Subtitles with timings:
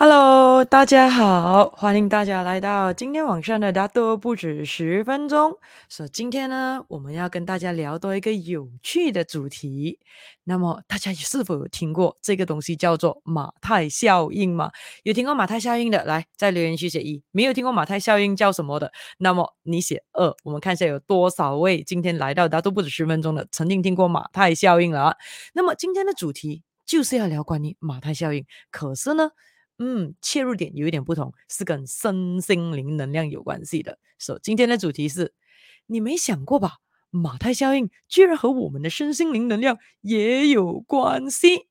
[0.00, 5.58] Hello，大家好，欢迎大家来到今天晚上的大多不止十分钟。
[5.88, 9.98] 所以今天呢，我们要跟大家聊多一个有趣的主题。
[10.44, 14.70] 那么大家是否有听过这个东西叫做马太效应吗？
[15.02, 20.32] 有听过马太效应的，来在留言区写一；没有听过马太效应叫什么的，那么你写二。
[20.44, 25.16] 我们看一下有多少位今天来到大都不止十分钟的曾经听过马太效应了啊。
[25.54, 29.30] 那么今天的主题就是要聊关于马太效应，可是呢，
[29.78, 33.98] 嗯，切入点有一点不同，是跟身心灵能量有关系的。
[34.18, 35.32] 所以今天的主题是，
[35.86, 36.78] 你没想过吧？
[37.10, 41.68] 马太效应居然和我们的身心灵能量也有关系。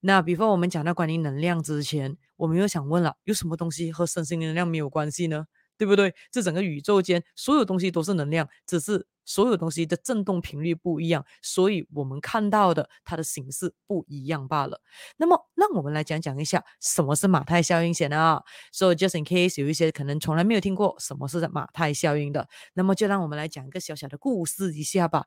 [0.00, 5.46] 那比方我们讲到关于能量之前，我们又想问了，有什么东西和身心灵能量没有关系呢？
[5.78, 6.14] 对不对？
[6.30, 9.06] 这整个宇宙间所有东西都是能量，只是。
[9.30, 14.80] 所有东西的振动频率不一样，所以我们看到的它的形式不一样罢了。
[15.16, 18.42] 那么，让我们来讲讲一下什么是马太效应先啊。
[18.72, 25.26] So just in case 有一些可能从来没有听过什么是马太效应的，那么就让我们来讲一个小小的故事一下吧。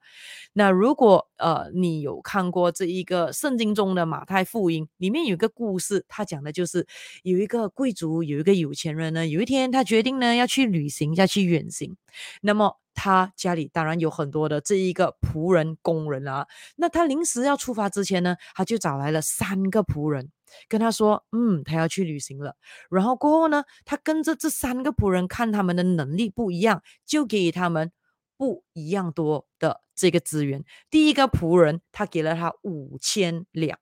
[0.51, 6.85] 那如果呃你有看过这一个圣经中的马太福音，里面有一个故事，他讲的就是
[7.23, 11.95] 有一个贵族，有一个有钱人呢，有一天他决定呢要去旅行，要去远行，
[12.41, 12.82] 那么。
[12.93, 20.31] 他家里当然有很多的这一个仆人工人啊，那他临时要出发之前呢，他就找来了三个仆人，
[20.67, 22.55] 跟他说，嗯，他要去旅行了。
[22.89, 27.91] 然后过后呢，他跟着这三个仆人看他们的能力不一样，就给他们
[28.37, 30.63] 不一样多的这个资源。
[30.89, 33.79] 第一个仆人他给了他五千两，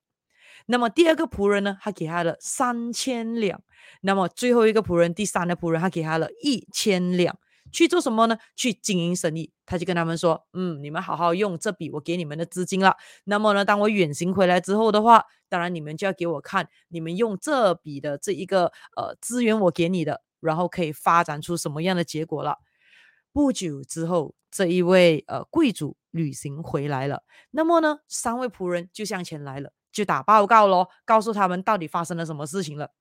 [0.66, 3.62] 那么第二个仆人呢，他给他了三千两，
[4.02, 7.38] 那么最后一个仆人，第三个仆人，他给他了一千两。
[7.72, 8.38] 去做什么呢？
[8.56, 9.52] 去经营生意。
[9.66, 12.98] 他就跟他们说：“嗯，你们好好用这笔我给你们的资金了。
[13.24, 18.66] 那么呢，当我远行回来之后的话，当然你们就要给我看你们用这笔的这一个
[18.98, 22.58] 呃资源我给你的，然后可以发展出什么样的结果了。”
[23.34, 27.24] 不久之后，这一位呃贵族旅行回来了。
[27.52, 32.92] 那么呢，三位仆人就向前来了，就打报告咯，告诉他们到底发生了什么事情了。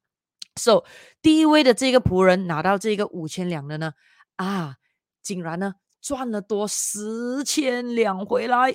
[0.54, 0.84] So，
[1.20, 3.94] 第一位的这个仆人拿到这个五千两的呢。
[4.44, 4.76] 啊，
[5.22, 8.74] 竟然呢赚了多十千两回来，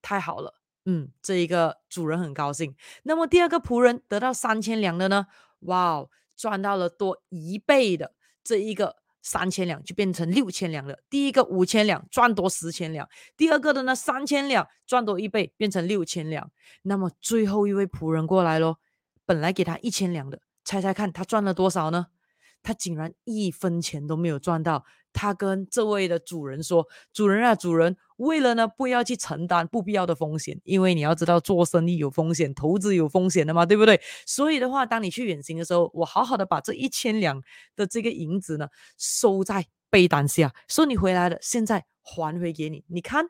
[0.00, 0.54] 太好了，
[0.86, 2.74] 嗯，这一个主人很高兴。
[3.02, 5.26] 那么第二个仆人得到三千两的呢，
[5.60, 10.98] 哇哦，赚到了多一倍的这一个三千两就变成六千两了。
[11.10, 16.50] 第一个五千两赚多十千两，第二个的呢三千两赚多一倍变成六千两。
[16.82, 18.78] 那么最后一位仆人过来咯，
[19.26, 22.06] 本来给他一千两的，猜猜看他赚了多少呢？
[22.66, 24.84] 他竟然一分钱都没有赚到。
[25.12, 26.84] 他跟这位的主人说
[27.14, 34.00] ：“主人啊，主人，为了呢不要去承担不必要的风险，因为你要知道做生意有风险，投资有风险的嘛，对不对？
[34.26, 37.40] 所以的话，当你去远行的时候，我好好的把这一千两
[37.76, 42.84] 的这个银子呢收在被单下，说你回来了，现在还回给你。
[42.88, 43.26] 你看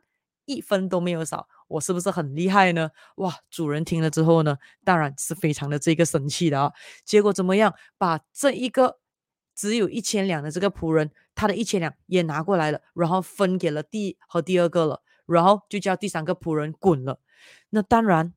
[0.47, 2.91] 一分都没有少，我是不是很厉害呢？
[3.16, 3.36] 哇！
[3.50, 6.72] 主人听了之后呢，当然是非常的这个生气的啊。
[7.04, 7.74] 结果怎么样？
[7.98, 8.98] 把这一个。”
[9.56, 17.18] 只有一千两的这个仆人，他的一千两也拿过来了，然后分给了第和第二个了，然后就叫第三个仆人滚了。
[17.70, 18.34] 那当然，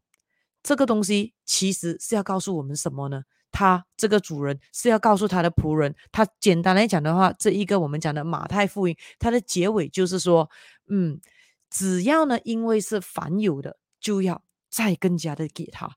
[0.64, 3.24] 这个东西其实是要告诉我们什么呢？
[3.52, 10.50] 他这个主人是要告诉他的仆人，他简单来讲的话，这一个我们讲的马太福音，它的结尾就是说，
[10.88, 11.20] 嗯，
[11.70, 15.90] 只要呢，因为是凡有的，就要再更加的给他，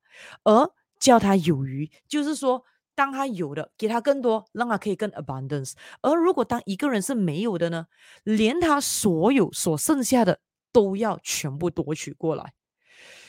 [0.43, 0.69] 而
[0.99, 2.65] 叫他有余，就是说。
[2.95, 5.73] 当他有的，给他更多，让他可以更 abundance。
[6.03, 7.87] 而如果当一个人是没有的呢，
[8.25, 10.41] 连他所有所剩下的
[10.73, 12.53] 都要全部夺取过来。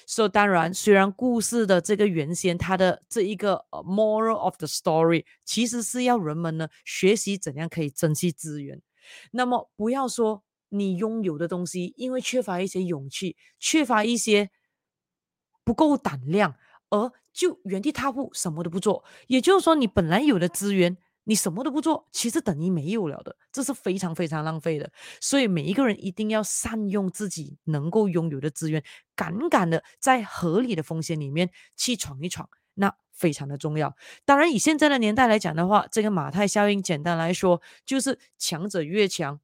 [0.06, 8.81] 所以当然，虽然故事的这个原先，他的这一个 moral of the story，其实是要人们呢学习怎样可以珍惜资源。
[9.31, 14.52] 那么不要说你拥有的东西，因为缺乏一些勇气，缺乏一些
[15.63, 16.56] 不够胆量。
[16.90, 24.91] 而就原地踏步，什么都不做，也就是说，你本来有的资源，你什么都不做，其实等于没有了的，这是非常非常浪费的。
[25.19, 28.84] 所以每一个人一定要善用自己能够拥有的资源，
[29.16, 33.96] 敢敢的在合理的风险里面去闯一闯，那非常的重要。
[34.25, 39.40] 当然，以现在的年代来讲的话，这个马太效应，简单来说就是强者越强，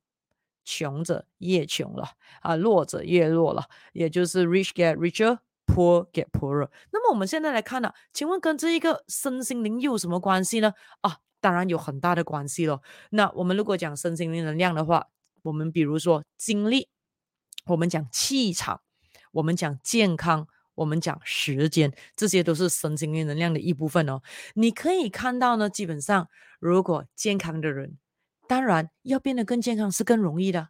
[0.63, 2.11] 穷者越穷了
[2.41, 5.39] 啊，弱者越弱了，也就是 rich get richer。
[5.71, 6.67] Poor get poorer。
[6.91, 10.73] 那么我们现在来看呢，请问跟这一个身心灵又有什么关系呢？
[11.01, 12.81] 啊，当然有很大的关系咯。
[13.11, 15.07] 那我们如果讲身心灵能量的话，
[15.43, 16.89] 我们比如说精力，
[17.65, 18.81] 我们讲气场，
[19.31, 24.21] 我们讲健康，我们讲时间，这些都是身心灵能量的一部分哦。
[24.55, 26.27] 你可以看到呢，基本上
[26.59, 27.97] 如果健康的人，
[28.47, 30.69] 当然要变得更健康是更容易的；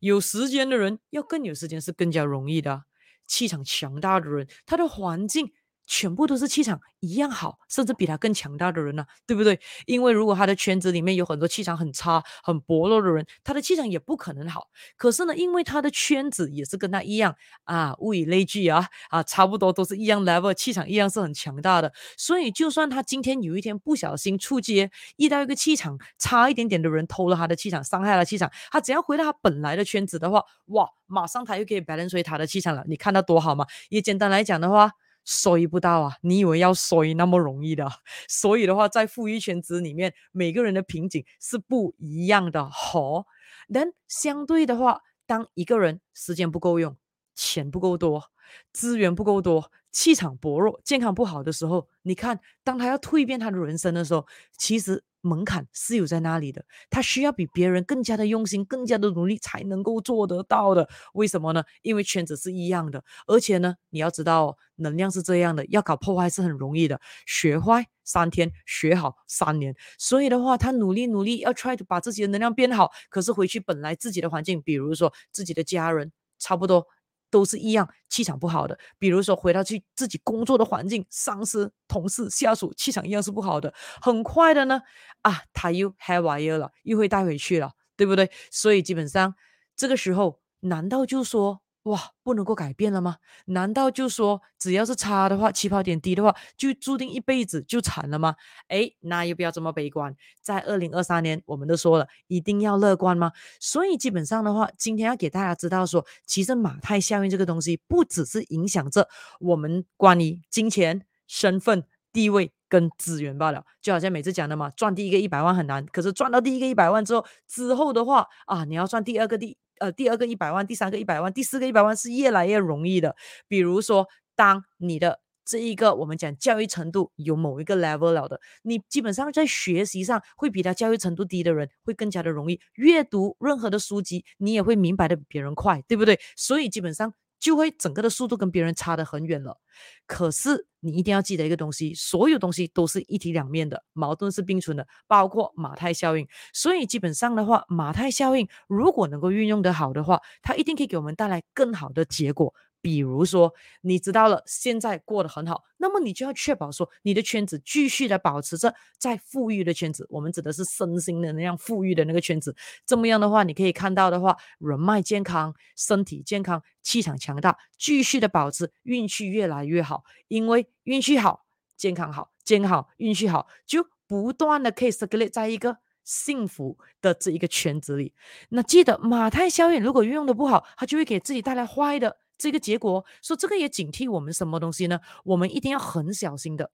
[0.00, 2.82] 有时间的人要更有时间是更加容易的。
[3.26, 5.52] 气场强大的人，他的环境。
[5.86, 9.60] 全部都是气场一样好，甚至比他更强大的人呢、啊，对不对？
[9.86, 14.68] 因为如果他的圈子里面有很多气场很差、很薄弱的人，他的气场也不可能好。
[14.96, 17.34] 可是呢，因为他的圈子也是跟他一样
[17.64, 21.92] 啊，物以类聚啊，啊，差不多都是一样 level，气场一样是很强大的。
[22.16, 32.84] 所以，就算他今天有一天不小心触接遇到一个气场差一点点的人偷了他的气场，伤害了气场，他只要回到他本来的圈子的话，哇，马上他又可以 balance 他的气场了。
[32.86, 33.66] 你看他多好吗？
[33.88, 34.92] 也简单来讲的话。
[35.24, 36.16] 衰不到啊！
[36.22, 37.88] 你以为要衰那么容易的？
[38.28, 42.68] 所以的话，在富裕圈子里面，每个人的瓶颈是不一样的。
[42.70, 43.26] 好，
[43.72, 46.96] 但相对的话，当一个人时间不够用，
[47.34, 48.30] 钱不够多，
[48.72, 54.26] 资源不够多，气场薄弱，健康不好的时候，你看，当他要蜕变他的人生的时候，
[54.56, 55.04] 其实。
[55.22, 60.88] 门槛是有在那里的，他需要比别人更加的用心，更加的努力才能够做得到的。
[61.14, 61.64] 为什么呢？
[61.80, 69.74] 因为圈子是一样的，而且呢，你要知道，能量是这样的，要搞破坏是很容易的，学坏三天，学好三年。
[69.96, 76.86] 所以的话，他努力努力要 try to 把自己的能量变好，可是回去本来自己的环境，比如说自己的家人，差不多。
[77.32, 78.78] 都是一样，气场不好的。
[78.98, 83.74] 比如说回到去自己工作的环境，上司、同事、下属气场一样是不好的。
[84.00, 84.82] 很快的呢，
[85.22, 88.30] 啊，他又 haywire 了，又会带回去了，对不对？
[88.50, 89.34] 所以基本上
[89.74, 91.62] 这个时候，难道就说？
[91.84, 93.16] 哇，不能够改变了吗？
[93.46, 98.36] 难道就说只要是差的话，起跑点低的话，就注定一辈子就惨了吗？
[98.68, 100.14] 诶，那又不要这么悲观。
[100.40, 103.32] 在二零二三年，我们都说了，一定要乐观吗？
[103.58, 109.08] 所以基本上的话，今天要给大家知道说，其实马太效应这个东西，不只是影响着
[109.40, 111.82] 我们关于金钱、身份、
[112.12, 113.64] 地位跟资源罢了。
[113.80, 119.58] 就好像每次讲的嘛，赚第一个一百万很难，可是赚到第一个一百万之后，之后的话啊，你要赚第二个第。
[119.82, 123.16] 呃，第二个一百万，第三个一百万，第四个一百万是越来越容易的。
[123.48, 124.06] 比如说，
[124.36, 136.20] 当你的这一个我们讲教育程度有某一个 level 了的，你基本上在学习上会比他教育程度低的人会更加的容易阅读任何的书籍，你也会明白的比别人快，对不对？
[136.36, 137.12] 所以基本上。
[137.42, 139.58] 就会整个的速度跟别人差得很远了。
[140.06, 146.24] 可是你一定要记得一个东西，所有东西都是一体两面的，矛盾是并存的，包括马太效应。
[146.52, 152.54] 所以基本上的话，马太效应如果能够运用得好的话，它一定可以给我们带来更好的结果。
[152.82, 160.04] 比如说，你知道了现在过得很好，那么你就要确保说你的圈子继续的保持着在富裕的圈子。
[160.10, 162.54] 我们指的是身心的那样富裕的那个圈子。
[162.84, 170.02] 这么样的话，你可以看到的话，人脉健康、身体健康、气场强大，继续的保持，运气越来越好。
[170.26, 171.46] 因为运气好，
[171.76, 178.12] 健康好，健康好，运气好，就不断的可以 circulate 在一个幸福的这一个圈子里。
[178.48, 182.16] 那记得马太效应，如果运用的不好，它就会给自己带来坏的。
[182.42, 184.98] 这个结果，说这个也警惕我们什么东西呢？
[185.22, 186.72] 我们一定要很小心的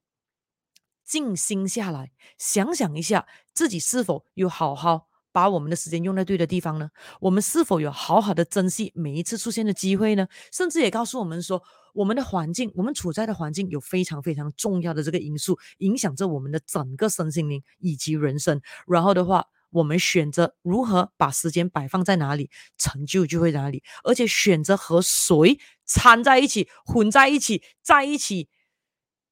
[1.04, 6.88] 静心下来，想想一下自己是否有好好把我们的时间用在对的地方呢？
[7.20, 10.26] 我们是否有好好的珍惜每一次出现的机会呢？
[10.50, 11.62] 甚至也告诉我们说，
[11.92, 18.58] 我们的环境，我们处在的环境有非常非常重要的这个因素，影响着我们的整个身心灵以及人生。
[18.86, 19.44] 然后的话。
[19.70, 23.82] 我们选择如何把时间摆放在哪里，成就就会在哪里。
[24.04, 28.48] 而且选择和谁掺在一起、混在一起、在一起，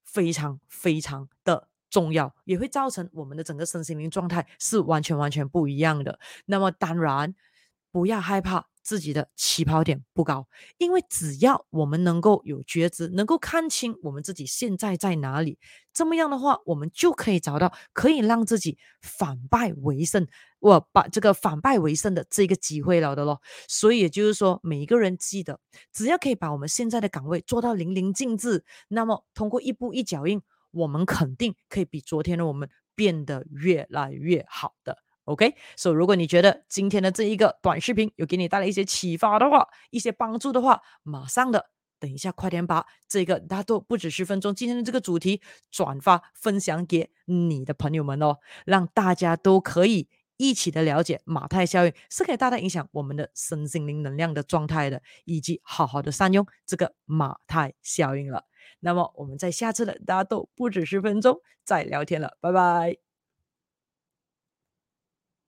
[0.05, 6.19] 非常非常的重要，也会造成我们的整个身心灵状态是完全完全不一样的。
[6.45, 7.35] 那么当然，
[7.91, 8.67] 不要害怕。
[8.87, 10.47] 自己的起跑点不高，
[10.79, 15.59] 因为只要我们能够有觉知，能够看清我们自己现在在哪里，
[15.93, 20.25] 这么样的话，我们就可以找到可以让自己反败为胜，
[20.61, 23.43] 我把这个反败为胜的这个机会了的咯。
[23.67, 25.59] 所以也就是说，每一个人记得，
[25.93, 30.41] 只要可以把我们现在的岗位做到淋漓尽致，那么通过一步一脚印，
[30.71, 34.97] 我们肯定可以比昨天的我们变得越来越好的。
[35.27, 41.67] OK，所以如果你觉得今天的这一个短视频有给你带来一些启发的话，一些帮助的话，马上的，
[41.99, 45.43] 等一下快点把这个大都不止十分钟今天的这个主题
[45.73, 58.45] 转发分享给你的朋友们哦，让大家都可以一起的了解马太效应是可以大大影响我们的身心灵能量的状态的，以及好好的善用这个马太效应了。
[58.79, 63.06] 那么我们在下次的大都不止十分钟再聊天了，拜拜。